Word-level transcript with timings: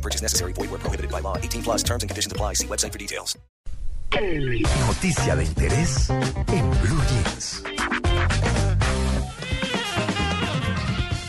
No 0.00 0.02
purchase 0.02 0.22
necessary. 0.22 0.54
Void 0.54 0.70
where 0.70 0.80
prohibited 0.80 1.10
by 1.10 1.20
law. 1.20 1.36
18 1.36 1.62
plus 1.62 1.82
terms 1.82 2.02
and 2.02 2.08
conditions 2.08 2.32
apply. 2.32 2.54
See 2.54 2.66
website 2.66 2.92
for 2.92 2.98
details. 2.98 3.38
Noticia 4.86 5.36
de 5.36 5.44
interés 5.44 6.10
en 6.10 6.70
Blue 6.80 7.02
Jeans. 7.08 7.62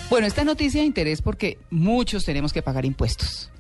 Bueno, 0.10 0.26
esta 0.26 0.46
noticia 0.46 0.80
de 0.82 0.88
interés 0.88 1.22
porque 1.22 1.58
muchos 1.70 2.24
tenemos 2.24 2.54
que 2.54 2.62
pagar 2.62 2.86
impuestos. 2.86 3.52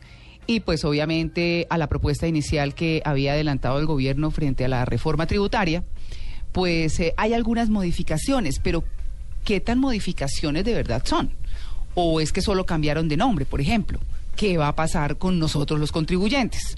Y 0.47 0.61
pues 0.61 0.85
obviamente 0.85 1.67
a 1.69 1.77
la 1.77 1.87
propuesta 1.87 2.27
inicial 2.27 2.73
que 2.73 3.01
había 3.03 3.33
adelantado 3.33 3.79
el 3.79 3.85
gobierno 3.85 4.31
frente 4.31 4.65
a 4.65 4.69
la 4.69 4.85
reforma 4.85 5.27
tributaria, 5.27 5.83
pues 6.53 6.99
eh, 6.99 7.13
hay 7.17 7.33
algunas 7.33 7.69
modificaciones, 7.69 8.59
pero 8.59 8.83
¿qué 9.43 9.59
tan 9.59 9.77
modificaciones 9.77 10.63
de 10.63 10.73
verdad 10.73 11.03
son? 11.05 11.31
¿O 11.95 12.21
es 12.21 12.31
que 12.31 12.41
solo 12.41 12.65
cambiaron 12.65 13.07
de 13.09 13.17
nombre, 13.17 13.45
por 13.45 13.61
ejemplo? 13.61 13.99
¿Qué 14.35 14.57
va 14.57 14.69
a 14.69 14.75
pasar 14.75 15.17
con 15.17 15.39
nosotros 15.39 15.79
los 15.79 15.91
contribuyentes? 15.91 16.77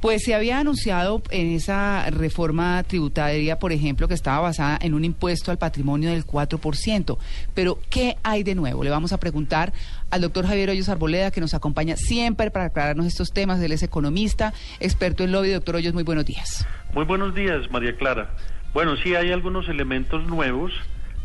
Pues 0.00 0.24
se 0.24 0.34
había 0.34 0.58
anunciado 0.58 1.22
en 1.30 1.52
esa 1.52 2.10
reforma 2.10 2.82
tributaria, 2.82 3.58
por 3.58 3.72
ejemplo, 3.72 4.06
que 4.08 4.14
estaba 4.14 4.40
basada 4.40 4.78
en 4.82 4.92
un 4.92 5.06
impuesto 5.06 5.50
al 5.50 5.56
patrimonio 5.56 6.10
del 6.10 6.26
4%. 6.26 7.16
Pero, 7.54 7.78
¿qué 7.88 8.16
hay 8.22 8.42
de 8.42 8.54
nuevo? 8.54 8.84
Le 8.84 8.90
vamos 8.90 9.14
a 9.14 9.18
preguntar 9.18 9.72
al 10.10 10.20
doctor 10.20 10.46
Javier 10.46 10.68
Hoyos 10.68 10.90
Arboleda, 10.90 11.30
que 11.30 11.40
nos 11.40 11.54
acompaña 11.54 11.96
siempre 11.96 12.50
para 12.50 12.66
aclararnos 12.66 13.06
estos 13.06 13.32
temas. 13.32 13.60
Él 13.60 13.72
es 13.72 13.82
economista, 13.82 14.52
experto 14.80 15.24
en 15.24 15.32
lobby. 15.32 15.50
Doctor 15.50 15.76
Hoyos, 15.76 15.94
muy 15.94 16.02
buenos 16.02 16.26
días. 16.26 16.66
Muy 16.92 17.06
buenos 17.06 17.34
días, 17.34 17.70
María 17.70 17.96
Clara. 17.96 18.36
Bueno, 18.74 18.96
sí 19.02 19.14
hay 19.14 19.32
algunos 19.32 19.68
elementos 19.70 20.26
nuevos. 20.26 20.72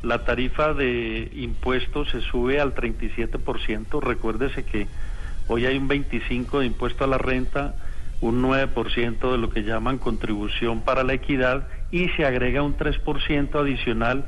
La 0.01 0.23
tarifa 0.23 0.73
de 0.73 1.29
impuestos 1.35 2.09
se 2.09 2.21
sube 2.21 2.61
al 2.61 2.73
37%. 2.73 4.01
Recuérdese 4.01 4.63
que 4.63 4.87
hoy 5.51 5.65
hay 5.65 5.77
un 5.77 5.89
25% 5.89 6.59
de 6.59 6.65
impuesto 6.65 7.03
a 7.03 7.07
la 7.07 7.17
renta 7.17 7.75
un 8.21 8.41
9% 8.41 9.31
de 9.31 9.37
lo 9.37 9.49
que 9.49 9.63
llaman 9.63 9.97
contribución 9.97 10.81
para 10.81 11.03
la 11.03 11.13
equidad 11.13 11.67
y 11.91 12.07
se 12.09 12.25
agrega 12.25 12.61
un 12.61 12.77
3% 12.77 13.59
adicional 13.59 14.25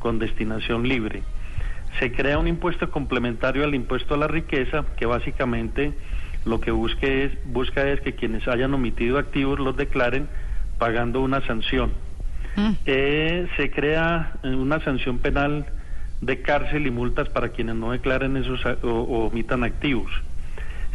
con 0.00 0.18
destinación 0.18 0.86
libre. 0.86 1.22
Se 1.98 2.12
crea 2.12 2.38
un 2.38 2.48
impuesto 2.48 2.90
complementario 2.90 3.64
al 3.64 3.74
impuesto 3.74 4.14
a 4.14 4.18
la 4.18 4.26
riqueza 4.26 4.84
que 4.96 5.06
básicamente 5.06 5.94
lo 6.44 6.60
que 6.60 6.72
busque 6.72 7.24
es, 7.24 7.32
busca 7.44 7.88
es 7.88 8.00
que 8.00 8.14
quienes 8.14 8.46
hayan 8.48 8.74
omitido 8.74 9.18
activos 9.18 9.58
los 9.58 9.76
declaren 9.76 10.28
pagando 10.78 11.22
una 11.22 11.40
sanción. 11.46 11.92
Eh, 12.84 13.48
se 13.56 13.70
crea 13.70 14.32
una 14.42 14.80
sanción 14.80 15.18
penal 15.18 15.66
de 16.20 16.42
cárcel 16.42 16.86
y 16.86 16.90
multas 16.90 17.28
para 17.28 17.50
quienes 17.50 17.76
no 17.76 17.92
declaren 17.92 18.36
esos 18.36 18.64
o, 18.66 18.88
o 18.88 19.26
omitan 19.26 19.62
activos 19.62 20.10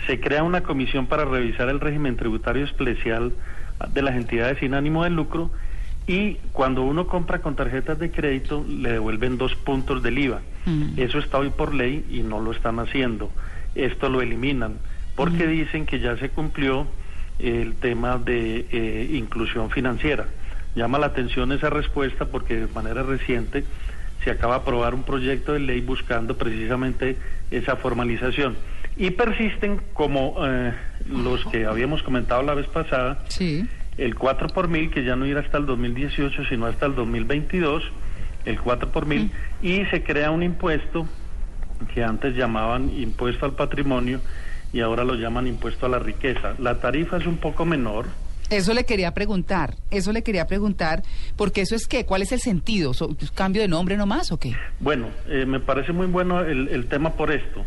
se 0.07 0.19
crea 0.19 0.43
una 0.43 0.61
comisión 0.61 1.07
para 1.07 1.25
revisar 1.25 1.69
el 1.69 1.79
régimen 1.79 2.17
tributario 2.17 2.65
especial 2.65 3.33
de 3.93 4.01
las 4.01 4.15
entidades 4.15 4.59
sin 4.59 4.73
ánimo 4.73 5.03
de 5.03 5.09
lucro 5.09 5.51
y 6.07 6.35
cuando 6.51 6.83
uno 6.83 7.07
compra 7.07 7.39
con 7.39 7.55
tarjetas 7.55 7.99
de 7.99 8.11
crédito 8.11 8.65
le 8.67 8.93
devuelven 8.93 9.37
dos 9.37 9.55
puntos 9.55 10.01
del 10.01 10.17
IVA. 10.17 10.41
Mm. 10.65 10.99
Eso 10.99 11.19
está 11.19 11.37
hoy 11.37 11.49
por 11.49 11.73
ley 11.73 12.05
y 12.09 12.21
no 12.21 12.39
lo 12.39 12.51
están 12.51 12.79
haciendo. 12.79 13.31
Esto 13.75 14.09
lo 14.09 14.21
eliminan 14.21 14.77
porque 15.15 15.47
dicen 15.47 15.85
que 15.85 15.99
ya 15.99 16.17
se 16.17 16.29
cumplió 16.29 16.87
el 17.39 17.75
tema 17.75 18.17
de 18.17 18.65
eh, 18.71 19.09
inclusión 19.13 19.69
financiera. 19.69 20.25
Llama 20.75 20.99
la 20.99 21.07
atención 21.07 21.51
esa 21.51 21.69
respuesta 21.69 22.25
porque 22.25 22.55
de 22.55 22.67
manera 22.73 23.03
reciente 23.03 23.63
se 24.23 24.31
acaba 24.31 24.55
de 24.55 24.61
aprobar 24.61 24.93
un 24.93 25.03
proyecto 25.03 25.53
de 25.53 25.59
ley 25.59 25.81
buscando 25.81 26.37
precisamente 26.37 27.17
esa 27.49 27.75
formalización 27.75 28.55
y 28.97 29.11
persisten 29.11 29.81
como 29.93 30.35
eh, 30.45 30.73
los 31.07 31.45
que 31.45 31.65
habíamos 31.65 32.03
comentado 32.03 32.43
la 32.43 32.53
vez 32.53 32.67
pasada, 32.67 33.23
Sí. 33.27 33.65
el 33.97 34.15
4 34.15 34.47
por 34.49 34.67
mil, 34.67 34.89
que 34.91 35.03
ya 35.03 35.15
no 35.15 35.25
irá 35.25 35.41
hasta 35.41 35.57
el 35.57 35.65
2018, 35.65 36.45
sino 36.49 36.65
hasta 36.65 36.85
el 36.85 36.95
2022, 36.95 37.83
el 38.45 38.59
4 38.59 38.91
por 38.91 39.05
mil, 39.05 39.31
y 39.61 39.85
se 39.85 40.03
crea 40.03 40.31
un 40.31 40.43
impuesto 40.43 41.07
que 41.93 42.03
antes 42.03 42.35
llamaban 42.35 42.89
impuesto 42.95 43.45
al 43.45 43.53
patrimonio 43.53 44.21
y 44.73 44.79
ahora 44.81 45.03
lo 45.03 45.15
llaman 45.15 45.47
impuesto 45.47 45.85
a 45.85 45.89
la 45.89 45.99
riqueza. 45.99 46.53
La 46.59 46.79
tarifa 46.79 47.17
es 47.17 47.25
un 47.25 47.37
poco 47.37 47.65
menor, 47.65 48.05
Eso 48.51 48.73
le 48.73 48.83
quería 48.83 49.13
preguntar, 49.13 49.75
eso 49.91 50.11
le 50.11 50.23
quería 50.23 50.45
preguntar, 50.45 51.03
porque 51.37 51.61
eso 51.61 51.73
es 51.73 51.87
qué, 51.87 52.05
¿cuál 52.05 52.21
es 52.21 52.33
el 52.33 52.39
sentido? 52.41 52.93
¿So- 52.93 53.15
¿Cambio 53.33 53.61
de 53.61 53.69
nombre 53.69 53.95
nomás 53.95 54.31
o 54.33 54.37
qué? 54.37 54.53
Bueno, 54.81 55.07
eh, 55.29 55.45
me 55.45 55.61
parece 55.61 55.93
muy 55.93 56.07
bueno 56.07 56.41
el, 56.41 56.67
el 56.67 56.87
tema 56.87 57.13
por 57.13 57.31
esto, 57.31 57.65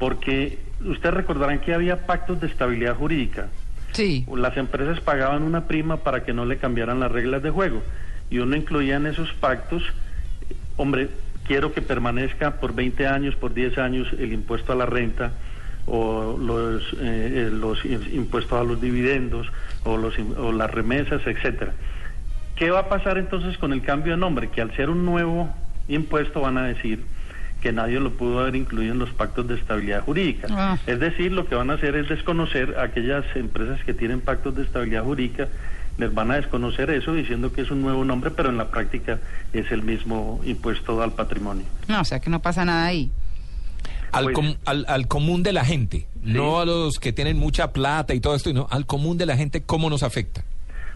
porque 0.00 0.58
ustedes 0.84 1.14
recordarán 1.14 1.60
que 1.60 1.72
había 1.74 2.06
pactos 2.06 2.40
de 2.40 2.48
estabilidad 2.48 2.96
jurídica. 2.96 3.48
Sí. 3.92 4.26
Las 4.34 4.56
empresas 4.56 4.98
pagaban 5.00 5.42
una 5.42 5.66
prima 5.68 5.98
para 5.98 6.24
que 6.24 6.32
no 6.32 6.44
le 6.46 6.56
cambiaran 6.56 6.98
las 6.98 7.12
reglas 7.12 7.42
de 7.42 7.50
juego 7.50 7.82
y 8.30 8.38
uno 8.38 8.56
incluía 8.56 8.96
en 8.96 9.06
esos 9.06 9.32
pactos, 9.34 9.82
hombre, 10.76 11.08
quiero 11.46 11.72
que 11.72 11.82
permanezca 11.82 12.52
por 12.60 12.74
20 12.74 13.06
años, 13.06 13.34
por 13.36 13.52
10 13.52 13.76
años 13.78 14.08
el 14.18 14.32
impuesto 14.32 14.72
a 14.72 14.76
la 14.76 14.86
renta 14.86 15.32
o 15.86 16.36
los, 16.38 16.82
eh, 16.94 16.96
eh, 17.00 17.50
los 17.52 17.84
im- 17.84 18.12
impuestos 18.14 18.58
a 18.60 18.64
los 18.64 18.80
dividendos 18.80 19.48
o, 19.84 19.96
los, 19.96 20.14
o 20.38 20.52
las 20.52 20.70
remesas, 20.70 21.20
etcétera. 21.26 21.72
¿Qué 22.56 22.70
va 22.70 22.80
a 22.80 22.88
pasar 22.88 23.18
entonces 23.18 23.58
con 23.58 23.72
el 23.72 23.82
cambio 23.82 24.12
de 24.12 24.18
nombre? 24.18 24.48
Que 24.50 24.60
al 24.60 24.74
ser 24.76 24.88
un 24.88 25.04
nuevo 25.04 25.52
impuesto 25.88 26.40
van 26.42 26.56
a 26.58 26.64
decir 26.64 27.02
que 27.60 27.72
nadie 27.72 28.00
lo 28.00 28.10
pudo 28.12 28.40
haber 28.40 28.56
incluido 28.56 28.92
en 28.92 28.98
los 28.98 29.10
pactos 29.10 29.46
de 29.48 29.54
estabilidad 29.54 30.02
jurídica. 30.04 30.48
Ah. 30.50 30.78
Es 30.86 30.98
decir, 31.00 31.32
lo 31.32 31.46
que 31.46 31.54
van 31.54 31.70
a 31.70 31.74
hacer 31.74 31.94
es 31.96 32.08
desconocer 32.08 32.76
a 32.78 32.84
aquellas 32.84 33.24
empresas 33.34 33.80
que 33.84 33.92
tienen 33.94 34.20
pactos 34.20 34.56
de 34.56 34.62
estabilidad 34.62 35.04
jurídica, 35.04 35.48
les 35.98 36.14
van 36.14 36.30
a 36.30 36.36
desconocer 36.36 36.88
eso 36.90 37.12
diciendo 37.12 37.52
que 37.52 37.60
es 37.60 37.70
un 37.70 37.82
nuevo 37.82 38.04
nombre, 38.04 38.30
pero 38.30 38.48
en 38.48 38.56
la 38.56 38.70
práctica 38.70 39.18
es 39.52 39.70
el 39.70 39.82
mismo 39.82 40.40
impuesto 40.44 41.02
al 41.02 41.12
patrimonio. 41.12 41.64
No, 41.88 42.00
o 42.00 42.04
sea 42.04 42.20
que 42.20 42.30
no 42.30 42.40
pasa 42.40 42.64
nada 42.64 42.86
ahí. 42.86 43.10
Al, 44.12 44.24
Pues- 44.24 44.34
com- 44.34 44.54
al, 44.64 44.86
al 44.88 45.06
común 45.06 45.42
de 45.42 45.52
la 45.52 45.64
gente, 45.64 46.06
no 46.22 46.60
a 46.60 46.64
los 46.64 46.98
que 46.98 47.12
tienen 47.12 47.38
mucha 47.38 47.72
plata 47.72 48.14
y 48.14 48.20
todo 48.20 48.34
esto, 48.34 48.50
sino 48.50 48.66
al 48.70 48.86
común 48.86 49.18
de 49.18 49.26
la 49.26 49.36
gente, 49.36 49.62
¿cómo 49.62 49.88
nos 49.90 50.02
afecta? 50.02 50.42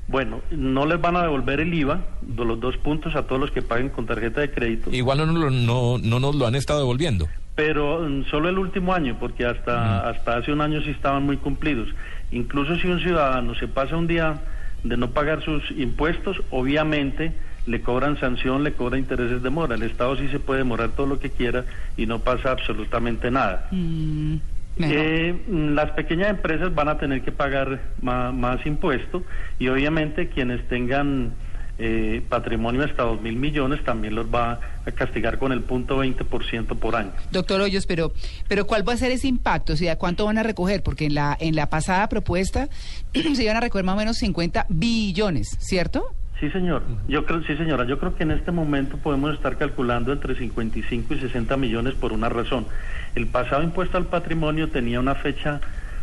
Bueno, 0.07 0.43
no 0.51 0.85
les 0.87 1.01
van 1.01 1.17
a 1.17 1.23
devolver 1.23 1.61
el 1.61 1.73
IVA 1.73 2.01
de 2.21 2.45
los 2.45 2.61
dos 2.61 2.77
puntos 2.77 3.17
a 3.17 3.23
todos 3.27 3.41
los 3.41 3.51
que 3.51 3.63
paguen 3.63 3.89
con 3.89 4.05
tarjeta 4.07 4.41
de 4.43 4.51
crédito. 4.51 4.91
Igual 4.93 5.19
no, 5.19 5.27
nos 5.27 5.37
lo- 5.45 5.51
no, 5.51 5.99
no 5.99 6.21
nos 6.21 6.35
lo 6.35 6.47
han 6.47 6.55
estado 6.55 6.81
devolviendo. 6.81 7.29
pero 7.55 8.01
mm, 8.01 8.25
solo 8.25 8.49
el 8.49 8.59
último 8.59 8.93
año, 8.93 9.17
porque 9.21 9.47
hasta, 9.47 10.09
hasta 10.09 10.37
hace 10.37 10.53
un 10.53 10.61
año 10.61 10.83
sí 10.83 10.91
estaban 10.91 11.23
muy 11.25 11.37
cumplidos. 11.37 11.89
Incluso 12.33 12.77
si 12.77 12.89
un 12.89 13.01
ciudadano 13.01 13.55
se 13.55 13.69
pasa 13.69 13.97
un 13.97 14.07
día 14.09 14.41
de 14.83 14.97
no 14.97 15.11
pagar 15.11 15.43
sus 15.43 15.63
impuestos, 15.71 16.37
obviamente 16.51 17.33
le 17.67 17.81
cobran 17.81 18.19
sanción, 18.21 18.63
le 18.65 18.73
cobran 18.75 19.01
intereses 19.01 19.43
de 19.43 19.49
mora. 19.51 19.77
El 19.77 19.85
Estado 19.85 20.17
sí 20.17 20.29
se 20.29 20.39
puede 20.41 20.59
demorar 20.59 20.91
todo 20.91 21.07
lo 21.07 21.19
que 21.21 21.31
quiera 21.31 21.65
y 21.97 22.05
no 22.07 22.19
pasa 22.19 22.51
absolutamente 22.51 23.31
nada. 23.31 23.69
Mm. 23.71 24.35
Eh, 24.81 25.45
las 25.49 25.91
pequeñas 25.93 26.31
empresas 26.31 26.75
van 26.75 26.89
a 26.89 26.99
tener 26.99 27.23
que 27.23 27.31
pagar 27.33 27.81
ma- 28.03 28.33
más, 28.33 28.65
impuesto 28.67 29.23
y 29.59 29.69
obviamente 29.69 30.29
quienes 30.29 30.67
tengan 30.69 31.33
eh, 31.79 32.23
patrimonio 32.29 32.85
hasta 32.85 33.03
dos 33.03 33.21
mil 33.21 33.35
millones 33.37 33.83
también 33.85 34.15
los 34.15 34.27
va 34.33 34.61
a 34.87 34.91
castigar 34.93 35.39
con 35.39 35.51
el 35.53 35.61
punto 35.63 36.05
20% 36.05 36.67
por 36.79 36.95
año. 36.97 37.11
Doctor 37.33 37.61
Hoyos, 37.61 37.87
pero, 37.87 38.13
pero 38.49 38.65
¿cuál 38.67 38.89
va 38.89 38.93
a 38.93 38.97
ser 38.97 39.11
ese 39.13 39.27
impacto? 39.29 39.73
O 39.73 39.77
sea, 39.77 39.97
¿cuánto 39.97 40.25
van 40.25 40.39
a 40.39 40.43
recoger? 40.45 40.83
Porque 40.83 41.07
en 41.07 41.15
la, 41.15 41.37
en 41.41 41.57
la 41.57 41.71
pasada 41.71 42.09
propuesta 42.09 42.69
se 43.13 43.43
iban 43.45 43.57
a 43.57 43.61
recoger 43.61 43.85
más 43.85 43.95
o 43.95 43.99
menos 43.99 44.17
50 44.19 44.67
billones, 44.69 45.57
¿cierto? 45.61 46.05
Sí, 46.45 46.51
señor. 46.51 46.83
Yo 47.09 47.25
creo, 47.25 47.43
sí, 47.45 47.57
señora. 47.57 47.85
Yo 47.85 47.99
creo 47.99 48.15
que 48.15 48.23
en 48.23 48.31
este 48.31 48.51
momento 48.51 48.99
podemos 48.99 49.33
estar 49.33 49.57
calculando 49.57 50.13
entre 50.13 50.35
55 50.35 51.15
y 51.15 51.21
60 51.21 51.57
millones 51.57 51.95
por 51.95 52.13
una 52.13 52.29
razón. 52.29 52.67
El 53.15 53.29
pasado 53.29 53.63
impuesto 53.63 53.97
al 53.97 54.09
patrimonio 54.09 54.69
tenía 54.69 55.01
una 55.01 55.15
fecha, 55.15 55.63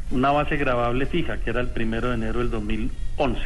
una 0.10 0.32
base 0.32 0.58
gravable 0.58 1.06
fija, 1.06 1.38
que 1.38 1.52
era 1.52 1.62
el 1.62 1.68
primero 1.68 2.08
de 2.08 2.16
enero 2.16 2.40
del 2.40 2.50
2011. 2.50 3.40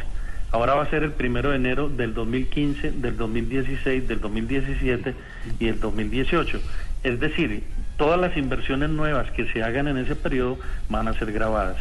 Ahora 0.52 0.74
va 0.74 0.84
a 0.84 0.88
ser 0.88 1.02
el 1.02 1.12
primero 1.12 1.50
de 1.50 1.56
enero 1.56 1.90
del 1.90 2.14
2015, 2.14 2.92
del 2.92 3.18
2016, 3.18 4.08
del 4.08 4.20
2017 4.22 5.14
y 5.60 5.66
del 5.66 5.78
2018. 5.78 6.60
Es 7.02 7.20
decir, 7.20 7.62
todas 7.98 8.18
las 8.18 8.38
inversiones 8.38 8.88
nuevas 8.88 9.30
que 9.32 9.52
se 9.52 9.62
hagan 9.62 9.86
en 9.88 9.98
ese 9.98 10.16
periodo 10.16 10.58
van 10.88 11.08
a 11.08 11.12
ser 11.12 11.30
grabadas. 11.30 11.76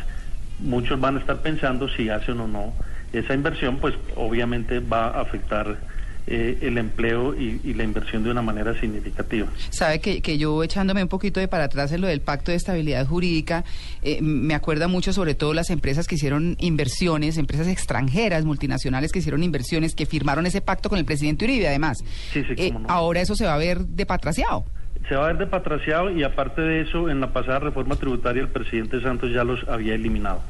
Muchos 0.59 0.99
van 0.99 1.15
a 1.15 1.19
estar 1.21 1.37
pensando 1.37 1.87
si 1.87 2.09
hacen 2.09 2.41
o 2.41 2.49
no 2.49 2.73
esa 3.17 3.33
inversión 3.33 3.77
pues 3.77 3.95
obviamente 4.15 4.79
va 4.79 5.07
a 5.07 5.21
afectar 5.21 5.77
eh, 6.27 6.57
el 6.61 6.79
empleo 6.79 7.35
y, 7.39 7.61
y 7.63 7.75
la 7.75 7.83
inversión 7.83 8.23
de 8.23 8.31
una 8.31 8.41
manera 8.41 8.73
significativa. 8.79 9.47
Sabe 9.69 9.99
que, 9.99 10.21
que 10.23 10.39
yo 10.39 10.63
echándome 10.63 11.03
un 11.03 11.07
poquito 11.07 11.39
de 11.39 11.47
para 11.47 11.65
atrás 11.65 11.91
en 11.91 12.01
lo 12.01 12.07
del 12.07 12.19
pacto 12.21 12.49
de 12.49 12.57
estabilidad 12.57 13.05
jurídica, 13.05 13.63
eh, 14.01 14.19
me 14.23 14.55
acuerda 14.55 14.87
mucho 14.87 15.13
sobre 15.13 15.35
todo 15.35 15.53
las 15.53 15.69
empresas 15.69 16.07
que 16.07 16.15
hicieron 16.15 16.55
inversiones, 16.59 17.37
empresas 17.37 17.67
extranjeras, 17.67 18.43
multinacionales 18.43 19.11
que 19.11 19.19
hicieron 19.19 19.43
inversiones, 19.43 19.93
que 19.93 20.07
firmaron 20.07 20.47
ese 20.47 20.61
pacto 20.61 20.89
con 20.89 20.97
el 20.97 21.05
presidente 21.05 21.45
Uribe 21.45 21.67
además. 21.67 21.99
Sí, 22.33 22.43
sí, 22.43 22.53
Eh, 22.57 22.71
no. 22.71 22.85
Ahora 22.87 23.21
eso 23.21 23.35
se 23.35 23.45
va 23.45 23.53
a 23.53 23.57
ver 23.59 23.81
depatraciado. 23.81 24.65
Se 25.07 25.15
va 25.15 25.25
a 25.25 25.27
ver 25.27 25.37
depatraciado 25.37 26.09
y 26.09 26.23
aparte 26.23 26.61
de 26.61 26.81
eso, 26.81 27.07
en 27.07 27.19
la 27.21 27.31
pasada 27.31 27.59
reforma 27.59 27.97
tributaria 27.97 28.41
el 28.41 28.49
presidente 28.49 28.99
Santos 28.99 29.31
ya 29.31 29.43
los 29.43 29.63
había 29.69 29.93
eliminado. 29.93 30.41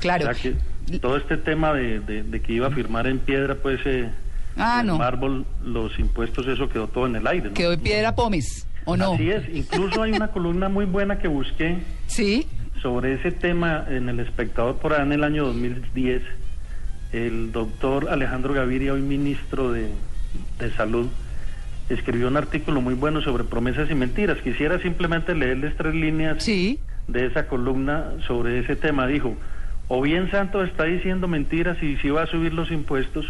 Claro. 0.00 0.28
O 0.28 0.34
sea 0.34 0.42
que 0.42 0.56
todo 1.00 1.16
este 1.16 1.36
tema 1.36 1.72
de, 1.72 2.00
de- 2.00 2.22
de 2.22 2.40
que 2.40 2.52
iba 2.52 2.66
a 2.66 2.70
firmar 2.70 3.06
en 3.06 3.18
piedra, 3.18 3.54
pues, 3.56 3.80
eh, 3.84 4.10
Ah, 4.56 4.78
en 4.80 4.86
no. 4.88 4.98
mármol, 4.98 5.46
los 5.64 5.98
impuestos, 5.98 6.46
eso 6.46 6.68
quedó 6.68 6.86
todo 6.86 7.06
en 7.06 7.16
el 7.16 7.26
aire. 7.26 7.48
¿no? 7.48 7.54
Quedó 7.54 7.72
en 7.72 7.80
piedra 7.80 8.14
pomes, 8.14 8.66
¿o 8.84 8.96
no? 8.96 9.14
Así 9.14 9.30
es, 9.30 9.42
incluso 9.54 10.02
hay 10.02 10.12
una 10.12 10.28
columna 10.28 10.68
muy 10.68 10.84
buena 10.84 11.18
que 11.18 11.28
busqué 11.28 11.78
Sí. 12.06 12.46
sobre 12.82 13.14
ese 13.14 13.32
tema 13.32 13.86
en 13.88 14.08
El 14.10 14.20
Espectador 14.20 14.76
por 14.76 14.92
allá 14.92 15.04
en 15.04 15.12
el 15.12 15.24
año 15.24 15.44
2010. 15.46 16.22
El 17.12 17.52
doctor 17.52 18.08
Alejandro 18.10 18.54
Gaviria, 18.54 18.92
hoy 18.94 19.02
ministro 19.02 19.70
de, 19.72 19.88
de 20.58 20.70
Salud, 20.72 21.08
escribió 21.88 22.28
un 22.28 22.36
artículo 22.36 22.80
muy 22.80 22.94
bueno 22.94 23.20
sobre 23.22 23.44
promesas 23.44 23.90
y 23.90 23.94
mentiras. 23.94 24.38
Quisiera 24.38 24.78
simplemente 24.80 25.34
leerles 25.34 25.76
tres 25.76 25.94
líneas 25.94 26.42
Sí. 26.42 26.78
de 27.08 27.26
esa 27.26 27.48
columna 27.48 28.04
sobre 28.26 28.60
ese 28.60 28.76
tema. 28.76 29.06
Dijo, 29.06 29.34
o 29.88 30.00
bien 30.00 30.30
Santos 30.30 30.68
está 30.68 30.84
diciendo 30.84 31.28
mentiras 31.28 31.82
y 31.82 31.96
si 31.96 32.10
va 32.10 32.22
a 32.22 32.26
subir 32.26 32.54
los 32.54 32.70
impuestos, 32.70 33.26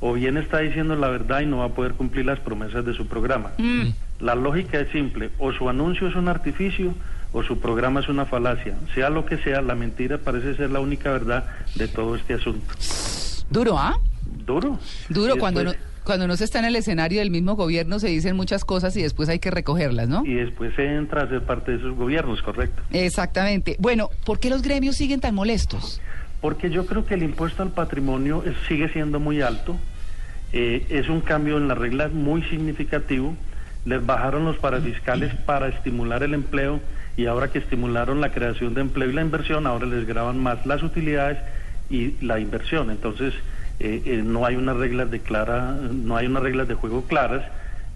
o 0.00 0.12
bien 0.12 0.36
está 0.36 0.58
diciendo 0.58 0.94
la 0.94 1.08
verdad 1.08 1.40
y 1.40 1.46
no 1.46 1.58
va 1.58 1.66
a 1.66 1.68
poder 1.70 1.92
cumplir 1.92 2.26
las 2.26 2.38
promesas 2.38 2.84
de 2.84 2.94
su 2.94 3.06
programa. 3.06 3.50
Mm. 3.58 3.88
La 4.20 4.34
lógica 4.34 4.80
es 4.80 4.90
simple, 4.90 5.30
o 5.38 5.52
su 5.52 5.68
anuncio 5.68 6.08
es 6.08 6.14
un 6.14 6.28
artificio 6.28 6.94
o 7.32 7.42
su 7.42 7.58
programa 7.58 8.00
es 8.00 8.08
una 8.08 8.24
falacia. 8.24 8.76
Sea 8.94 9.10
lo 9.10 9.26
que 9.26 9.38
sea, 9.38 9.60
la 9.60 9.74
mentira 9.74 10.18
parece 10.18 10.54
ser 10.54 10.70
la 10.70 10.80
única 10.80 11.10
verdad 11.10 11.44
de 11.74 11.88
todo 11.88 12.16
este 12.16 12.34
asunto. 12.34 12.74
Duro, 13.50 13.78
¿ah? 13.78 13.98
Duro. 14.48 14.78
Duro 15.10 15.36
cuando 15.36 15.62
no, 15.62 15.72
cuando 16.04 16.26
no 16.26 16.34
se 16.38 16.44
está 16.44 16.58
en 16.58 16.64
el 16.64 16.76
escenario 16.76 17.18
del 17.20 17.30
mismo 17.30 17.54
gobierno 17.54 17.98
se 17.98 18.08
dicen 18.08 18.34
muchas 18.34 18.64
cosas 18.64 18.96
y 18.96 19.02
después 19.02 19.28
hay 19.28 19.38
que 19.40 19.50
recogerlas, 19.50 20.08
¿no? 20.08 20.24
Y 20.24 20.32
después 20.34 20.74
se 20.74 20.86
entra 20.86 21.24
a 21.24 21.28
ser 21.28 21.42
parte 21.42 21.72
de 21.72 21.76
esos 21.78 21.94
gobiernos, 21.94 22.40
correcto. 22.40 22.82
Exactamente. 22.90 23.76
Bueno, 23.78 24.08
¿por 24.24 24.40
qué 24.40 24.48
los 24.48 24.62
gremios 24.62 24.96
siguen 24.96 25.20
tan 25.20 25.34
molestos? 25.34 26.00
Porque 26.40 26.70
yo 26.70 26.86
creo 26.86 27.04
que 27.04 27.12
el 27.14 27.22
impuesto 27.24 27.62
al 27.62 27.72
patrimonio 27.72 28.42
es- 28.46 28.56
sigue 28.68 28.88
siendo 28.88 29.20
muy 29.20 29.42
alto. 29.42 29.76
Eh, 30.54 30.86
es 30.88 31.10
un 31.10 31.20
cambio 31.20 31.58
en 31.58 31.68
las 31.68 31.76
reglas 31.76 32.10
muy 32.12 32.42
significativo. 32.44 33.36
Les 33.84 34.04
bajaron 34.04 34.46
los 34.46 34.56
parafiscales 34.56 35.34
para 35.44 35.68
estimular 35.68 36.22
el 36.22 36.32
empleo 36.32 36.80
y 37.18 37.26
ahora 37.26 37.48
que 37.50 37.58
estimularon 37.58 38.22
la 38.22 38.32
creación 38.32 38.72
de 38.72 38.80
empleo 38.80 39.10
y 39.10 39.12
la 39.12 39.20
inversión, 39.22 39.66
ahora 39.66 39.84
les 39.86 40.06
graban 40.06 40.38
más 40.38 40.64
las 40.64 40.82
utilidades 40.82 41.36
y 41.90 42.14
la 42.24 42.38
inversión. 42.40 42.90
Entonces, 42.90 43.34
eh, 43.80 44.02
eh, 44.04 44.22
no 44.24 44.44
hay 44.44 44.56
unas 44.56 44.76
reglas 44.76 45.10
de 45.10 45.20
clara, 45.20 45.72
no 45.72 46.16
hay 46.16 46.26
unas 46.26 46.42
reglas 46.42 46.68
de 46.68 46.74
juego 46.74 47.02
claras 47.02 47.44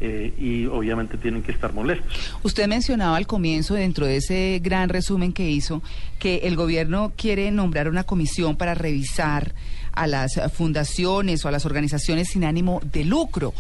eh, 0.05 0.35
y 0.37 0.67
obviamente 0.67 1.17
tienen 1.17 1.45
que 1.45 1.53
estar 1.53 1.73
molestos. 1.73 2.13
Usted 2.43 2.67
mencionaba 2.67 3.17
al 3.17 3.29
comienzo, 3.29 3.75
dentro 3.75 4.05
de 4.05 4.17
ese 4.17 4.61
gran 4.61 4.89
resumen 4.89 5.33
que 5.33 5.49
hizo, 5.49 5.81
que 6.19 6.39
el 6.39 6.57
gobierno 6.57 7.13
quiere 7.17 7.49
nombrar 7.53 7.89
una 7.89 8.03
comisión 8.03 8.57
para 8.57 8.75
revisar 8.75 9.55
a 9.93 10.09
las 10.09 10.41
fundaciones 10.53 11.45
o 11.45 11.49
a 11.49 11.53
las 11.53 11.67
organizaciones 11.67 12.31
sin 12.31 12.43
ánimo 12.43 12.81
de 12.93 13.05
lucro. 13.05 13.55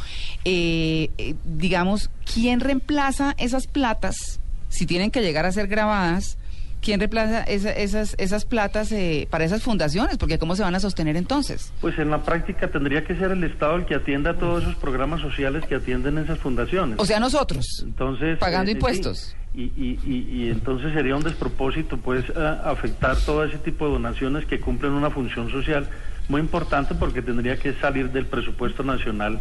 Eh, 0.44 1.10
eh, 1.16 1.36
digamos, 1.44 2.10
¿quién 2.34 2.58
reemplaza 2.58 3.36
esas 3.38 3.68
platas, 3.68 4.40
si 4.68 4.84
tienen 4.84 5.12
que 5.12 5.22
llegar 5.22 5.46
a 5.46 5.52
ser 5.52 5.68
grabadas? 5.68 6.38
¿Quién 6.82 6.98
reemplaza 6.98 7.42
esa- 7.44 7.70
esas, 7.72 8.14
esas 8.18 8.44
platas 8.44 8.90
eh, 8.92 9.28
para 9.30 9.44
esas 9.44 9.62
fundaciones? 9.62 10.18
Porque 10.18 10.38
¿cómo 10.38 10.56
se 10.56 10.62
van 10.62 10.74
a 10.74 10.80
sostener 10.80 11.16
entonces? 11.16 11.72
Pues 11.80 11.98
en 11.98 12.10
la 12.10 12.22
práctica 12.22 12.68
tendría 12.70 13.04
que 13.04 13.14
ser 13.16 13.30
el 13.30 13.44
Estado 13.44 13.76
el 13.76 13.86
que 13.86 13.94
atienda 13.94 14.34
todos 14.34 14.62
esos 14.64 14.74
programas 14.74 15.20
sociales 15.20 15.64
que 15.66 15.76
atienden 15.76 16.18
esas 16.18 16.38
fundaciones. 16.40 16.96
O 16.98 17.06
sea, 17.06 17.20
nosotros. 17.20 17.82
Entonces, 17.84 18.36
Pagando 18.38 18.70
eh, 18.70 18.74
impuestos. 18.74 19.36
Y, 19.54 19.64
y, 19.76 20.00
y, 20.04 20.28
y 20.44 20.50
entonces 20.50 20.92
sería 20.92 21.14
un 21.14 21.22
despropósito, 21.22 21.98
pues, 21.98 22.24
a- 22.36 22.68
afectar 22.70 23.16
todo 23.18 23.44
ese 23.44 23.58
tipo 23.58 23.86
de 23.86 23.92
donaciones 23.92 24.44
que 24.46 24.58
cumplen 24.60 24.92
una 24.92 25.10
función 25.10 25.50
social 25.50 25.88
muy 26.28 26.40
importante 26.40 26.94
porque 26.94 27.22
tendría 27.22 27.56
que 27.58 27.74
salir 27.74 28.10
del 28.10 28.26
presupuesto 28.26 28.82
nacional 28.82 29.40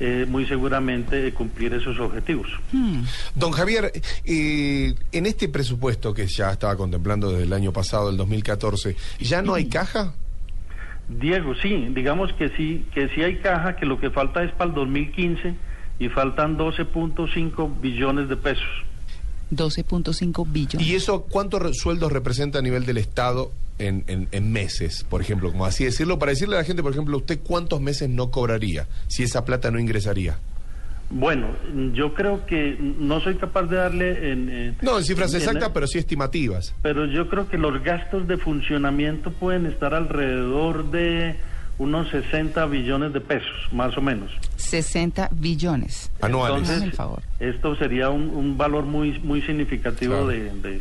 eh, 0.00 0.26
muy 0.28 0.46
seguramente 0.46 1.26
eh, 1.26 1.32
cumplir 1.32 1.74
esos 1.74 1.98
objetivos. 1.98 2.48
Don 3.34 3.50
Javier, 3.50 3.90
eh, 4.24 4.94
en 5.12 5.26
este 5.26 5.48
presupuesto 5.48 6.14
que 6.14 6.26
ya 6.26 6.52
estaba 6.52 6.76
contemplando 6.76 7.30
desde 7.30 7.44
el 7.44 7.52
año 7.52 7.72
pasado, 7.72 8.10
el 8.10 8.16
2014, 8.16 8.96
¿ya 9.20 9.42
no 9.42 9.54
hay 9.54 9.68
caja? 9.68 10.14
Diego, 11.08 11.54
sí, 11.56 11.88
digamos 11.90 12.32
que 12.34 12.50
sí, 12.50 12.86
que 12.94 13.08
sí 13.08 13.22
hay 13.22 13.36
caja, 13.38 13.76
que 13.76 13.86
lo 13.86 13.98
que 13.98 14.10
falta 14.10 14.44
es 14.44 14.52
para 14.52 14.68
el 14.70 14.74
2015 14.74 15.54
y 15.98 16.08
faltan 16.10 16.56
12.5 16.56 17.80
billones 17.80 18.28
de 18.28 18.36
pesos. 18.36 18.87
12.5 19.52 20.46
billones. 20.52 20.86
¿Y 20.86 20.94
eso 20.94 21.22
cuántos 21.22 21.62
re- 21.62 21.74
sueldos 21.74 22.12
representa 22.12 22.58
a 22.58 22.62
nivel 22.62 22.84
del 22.86 22.98
Estado 22.98 23.50
en, 23.78 24.04
en- 24.06 24.28
en 24.32 24.52
meses, 24.52 25.04
por 25.08 25.20
ejemplo? 25.20 25.50
Como 25.50 25.64
así 25.66 25.84
decirlo, 25.84 26.18
para 26.18 26.30
decirle 26.30 26.56
a 26.56 26.58
la 26.58 26.64
gente, 26.64 26.82
por 26.82 26.92
ejemplo, 26.92 27.16
¿usted 27.16 27.38
cuántos 27.42 27.80
meses 27.80 28.08
no 28.08 28.30
cobraría 28.30 28.86
si 29.06 29.22
esa 29.22 29.44
plata 29.44 29.70
no 29.70 29.78
ingresaría? 29.78 30.38
Bueno, 31.10 31.46
yo 31.94 32.12
creo 32.12 32.44
que 32.44 32.76
no 32.78 33.20
soy 33.20 33.36
capaz 33.36 33.62
de 33.62 33.76
darle 33.76 34.30
en... 34.32 34.48
en- 34.50 34.76
No, 34.82 34.98
en 34.98 35.04
cifras 35.04 35.32
en- 35.32 35.38
exactas, 35.40 35.70
pero 35.72 35.86
sí 35.86 35.96
estimativas. 35.98 36.74
Pero 36.82 37.06
yo 37.06 37.28
creo 37.30 37.48
que 37.48 37.56
los 37.56 37.82
gastos 37.82 38.28
de 38.28 38.36
funcionamiento 38.36 39.32
pueden 39.32 39.64
estar 39.64 39.94
alrededor 39.94 40.90
de 40.90 41.36
unos 41.78 42.10
60 42.10 42.66
billones 42.66 43.14
de 43.14 43.20
pesos, 43.22 43.56
más 43.72 43.96
o 43.96 44.02
menos. 44.02 44.30
60 44.68 45.30
billones. 45.32 46.10
Anuales. 46.20 46.68
El 46.70 46.92
favor. 46.92 47.22
Esto 47.40 47.74
sería 47.76 48.10
un, 48.10 48.28
un 48.30 48.56
valor 48.56 48.84
muy 48.84 49.18
muy 49.20 49.42
significativo 49.42 50.12
Claro. 50.14 50.28
de, 50.28 50.52
de, 50.60 50.80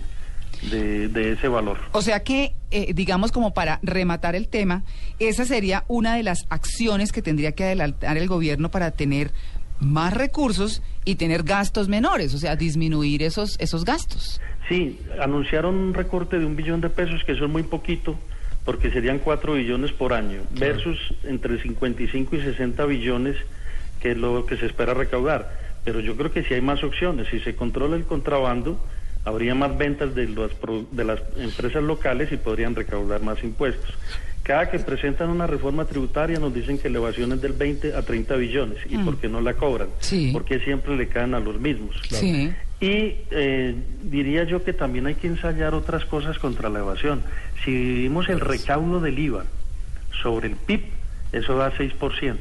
de- 0.69 1.07
de 1.09 1.31
ese 1.33 1.47
valor. 1.47 1.77
O 1.91 2.01
sea 2.01 2.23
que, 2.23 2.53
eh, 2.71 2.93
digamos, 2.93 3.31
como 3.31 3.53
para 3.53 3.79
rematar 3.83 4.35
el 4.35 4.47
tema, 4.47 4.83
esa 5.19 5.45
sería 5.45 5.83
una 5.87 6.15
de 6.15 6.23
las 6.23 6.45
acciones 6.49 7.11
que 7.11 7.21
tendría 7.21 7.51
que 7.53 7.63
adelantar 7.65 8.17
el 8.17 8.27
gobierno 8.27 8.69
para 8.71 8.91
tener 8.91 9.31
más 9.79 10.13
recursos 10.13 10.81
y 11.05 11.15
tener 11.15 11.43
gastos 11.43 11.87
menores, 11.87 12.33
o 12.33 12.39
sea, 12.39 12.55
disminuir 12.55 13.21
esos, 13.21 13.55
esos 13.59 13.85
gastos. 13.85 14.41
Sí, 14.67 14.99
anunciaron 15.21 15.75
un 15.75 15.93
recorte 15.93 16.39
de 16.39 16.45
un 16.45 16.55
billón 16.55 16.81
de 16.81 16.89
pesos, 16.89 17.23
que 17.23 17.33
eso 17.33 17.45
es 17.45 17.51
muy 17.51 17.61
poquito, 17.63 18.17
porque 18.65 18.89
serían 18.91 19.19
4 19.19 19.53
billones 19.53 19.91
por 19.91 20.13
año, 20.13 20.41
versus 20.59 20.97
entre 21.23 21.61
55 21.61 22.35
y 22.35 22.41
60 22.41 22.85
billones, 22.85 23.35
que 24.07 24.11
es 24.13 24.17
lo 24.17 24.45
que 24.45 24.55
se 24.57 24.65
espera 24.67 24.93
recaudar. 24.93 25.51
Pero 25.83 25.99
yo 25.99 26.15
creo 26.15 26.31
que 26.31 26.43
sí 26.43 26.53
hay 26.53 26.61
más 26.61 26.81
opciones. 26.83 27.27
Si 27.29 27.39
se 27.41 27.55
controla 27.55 27.97
el 27.97 28.05
contrabando, 28.05 28.79
habría 29.25 29.53
más 29.53 29.77
ventas 29.77 30.15
de, 30.15 30.29
las 30.29 30.51
pro- 30.53 30.85
de 30.91 31.03
las 31.03 31.19
empresas 31.37 31.83
locales 31.83 32.31
y 32.31 32.37
podrían 32.37 32.73
recaudar 32.75 33.21
más 33.21 33.43
impuestos. 33.43 33.93
Cada 34.43 34.69
que 34.71 34.79
presentan 34.79 35.29
una 35.29 35.45
reforma 35.45 35.83
tributaria 35.83 36.39
nos 36.39 36.53
dicen 36.53 36.77
que 36.77 36.89
la 36.89 36.99
evasión 36.99 37.33
es 37.33 37.41
del 37.41 37.51
20 37.51 37.93
a 37.95 38.01
30 38.03 38.35
billones. 38.37 38.77
¿Y 38.89 38.97
por 38.97 39.17
qué 39.17 39.27
no 39.27 39.41
la 39.41 39.55
cobran? 39.55 39.89
Sí. 39.99 40.29
Porque 40.31 40.59
siempre 40.59 40.95
le 40.95 41.09
caen 41.09 41.33
a 41.33 41.41
los 41.41 41.59
mismos. 41.59 41.97
Sí. 42.09 42.49
Y 42.79 43.15
eh, 43.31 43.75
diría 44.03 44.45
yo 44.45 44.63
que 44.63 44.71
también 44.71 45.07
hay 45.07 45.15
que 45.15 45.27
ensayar 45.27 45.73
otras 45.73 46.05
cosas 46.05 46.39
contra 46.39 46.69
la 46.69 46.79
evasión. 46.79 47.23
Si 47.65 47.71
dividimos 47.71 48.29
el 48.29 48.39
recaudo 48.39 49.01
del 49.01 49.19
IVA 49.19 49.43
sobre 50.21 50.47
el 50.47 50.55
PIB, 50.55 50.81
eso 51.33 51.57
da 51.57 51.73
6%. 51.73 52.35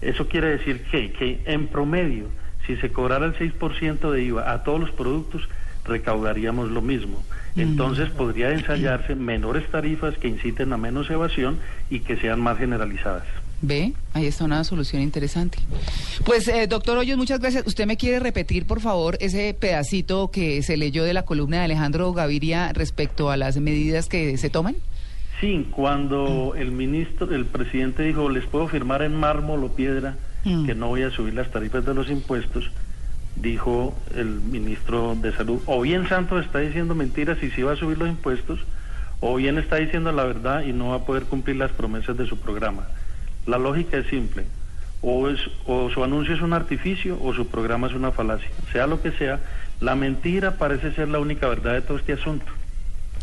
Eso 0.00 0.28
quiere 0.28 0.48
decir 0.48 0.84
que, 0.90 1.12
que 1.12 1.40
en 1.46 1.68
promedio, 1.68 2.26
si 2.66 2.76
se 2.76 2.92
cobrara 2.92 3.26
el 3.26 3.34
6% 3.34 4.10
de 4.10 4.22
IVA 4.22 4.52
a 4.52 4.62
todos 4.62 4.80
los 4.80 4.90
productos, 4.90 5.48
recaudaríamos 5.84 6.70
lo 6.70 6.82
mismo. 6.82 7.22
Entonces 7.56 8.10
podría 8.10 8.52
ensayarse 8.52 9.14
menores 9.14 9.70
tarifas 9.70 10.18
que 10.18 10.28
inciten 10.28 10.72
a 10.72 10.76
menos 10.76 11.08
evasión 11.08 11.58
y 11.88 12.00
que 12.00 12.16
sean 12.16 12.40
más 12.40 12.58
generalizadas. 12.58 13.24
¿Ve? 13.62 13.94
Ahí 14.12 14.26
está 14.26 14.44
una 14.44 14.62
solución 14.64 15.00
interesante. 15.00 15.58
Pues, 16.26 16.46
eh, 16.48 16.66
doctor 16.66 16.98
Hoyos, 16.98 17.16
muchas 17.16 17.40
gracias. 17.40 17.66
¿Usted 17.66 17.86
me 17.86 17.96
quiere 17.96 18.20
repetir, 18.20 18.66
por 18.66 18.80
favor, 18.80 19.16
ese 19.20 19.54
pedacito 19.58 20.30
que 20.30 20.62
se 20.62 20.76
leyó 20.76 21.04
de 21.04 21.14
la 21.14 21.22
columna 21.22 21.58
de 21.58 21.64
Alejandro 21.64 22.12
Gaviria 22.12 22.72
respecto 22.74 23.30
a 23.30 23.38
las 23.38 23.56
medidas 23.56 24.08
que 24.08 24.36
se 24.36 24.50
toman? 24.50 24.76
Sí, 25.40 25.66
cuando 25.70 26.54
el 26.56 26.70
ministro, 26.72 27.32
el 27.34 27.44
presidente 27.44 28.02
dijo, 28.04 28.28
les 28.30 28.44
puedo 28.46 28.68
firmar 28.68 29.02
en 29.02 29.14
mármol 29.14 29.64
o 29.64 29.68
piedra 29.74 30.14
Mm. 30.46 30.64
que 30.64 30.74
no 30.76 30.86
voy 30.88 31.02
a 31.02 31.10
subir 31.10 31.34
las 31.34 31.50
tarifas 31.50 31.84
de 31.84 31.92
los 31.92 32.08
impuestos, 32.08 32.70
dijo 33.34 33.94
el 34.14 34.26
ministro 34.26 35.16
de 35.16 35.32
Salud, 35.32 35.60
o 35.66 35.80
bien 35.80 36.08
Santos 36.08 36.44
está 36.44 36.60
diciendo 36.60 36.94
mentiras 36.94 37.42
y 37.42 37.50
sí 37.50 37.62
va 37.62 37.72
a 37.72 37.76
subir 37.76 37.98
los 37.98 38.08
impuestos, 38.08 38.60
o 39.18 39.34
bien 39.34 39.58
está 39.58 39.76
diciendo 39.76 40.12
la 40.12 40.22
verdad 40.24 40.62
y 40.62 40.72
no 40.72 40.90
va 40.90 40.96
a 40.96 41.04
poder 41.04 41.24
cumplir 41.24 41.56
las 41.56 41.72
promesas 41.72 42.16
de 42.16 42.26
su 42.28 42.38
programa. 42.38 42.86
La 43.46 43.58
lógica 43.58 43.96
es 43.98 44.06
simple. 44.06 44.44
O, 45.02 45.28
es, 45.28 45.40
o 45.66 45.90
su 45.90 46.02
anuncio 46.04 46.34
es 46.34 46.40
un 46.40 46.52
artificio 46.52 47.18
o 47.20 47.34
su 47.34 47.48
programa 47.48 47.88
es 47.88 47.94
una 47.94 48.12
falacia. 48.12 48.48
Sea 48.72 48.86
lo 48.86 49.02
que 49.02 49.12
sea, 49.12 49.40
la 49.80 49.94
mentira 49.94 50.58
parece 50.58 50.92
ser 50.92 51.08
la 51.08 51.18
única 51.18 51.48
verdad 51.48 51.74
de 51.74 51.82
todo 51.82 51.98
este 51.98 52.12
asunto. 52.12 52.46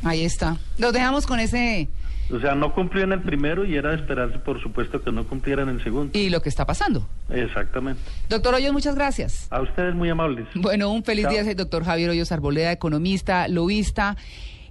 Ahí 0.03 0.23
está. 0.25 0.57
Los 0.77 0.91
dejamos 0.93 1.25
con 1.25 1.39
ese 1.39 1.87
O 2.31 2.39
sea, 2.39 2.55
no 2.55 2.73
cumplió 2.73 3.03
en 3.03 3.11
el 3.11 3.21
primero 3.21 3.65
y 3.65 3.75
era 3.75 3.89
de 3.89 3.97
esperarse, 3.97 4.39
por 4.39 4.61
supuesto, 4.61 5.01
que 5.01 5.11
no 5.11 5.27
cumpliera 5.27 5.63
en 5.63 5.69
el 5.69 5.83
segundo. 5.83 6.17
y 6.17 6.29
lo 6.29 6.41
que 6.41 6.49
está 6.49 6.65
pasando. 6.65 7.07
Exactamente. 7.29 8.01
Doctor 8.29 8.55
Hoyos, 8.55 8.73
muchas 8.73 8.95
gracias. 8.95 9.47
A 9.51 9.61
ustedes 9.61 9.93
muy 9.93 10.09
amables. 10.09 10.47
Bueno, 10.55 10.89
un 10.91 11.03
feliz 11.03 11.23
Chao. 11.23 11.31
día, 11.31 11.41
el 11.41 11.57
doctor 11.57 11.83
Javier 11.83 12.09
Hoyos 12.09 12.31
Arboleda, 12.31 12.71
economista, 12.71 13.47
lobista, 13.47 14.15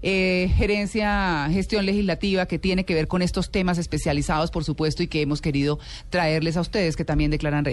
eh, 0.05 0.51
gerencia, 0.57 1.47
gestión 1.53 1.87
legislativa, 1.87 2.47
que 2.47 2.59
tiene 2.59 2.85
que 2.85 2.95
ver 2.95 3.07
con 3.07 3.23
estos 3.23 3.53
temas 3.53 3.79
especializados, 3.79 4.51
por 4.51 4.65
supuesto, 4.65 5.05
y 5.05 5.07
que 5.07 5.23
hemos 5.23 5.41
querido 5.41 5.79
traerles 6.11 6.57
a 6.57 6.61
ustedes, 6.61 6.97
que 6.97 7.05
también 7.05 7.31
declaran. 7.31 7.65